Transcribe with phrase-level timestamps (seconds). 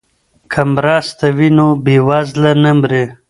[0.51, 3.03] که مرسته وي نو بیوزله نه مري.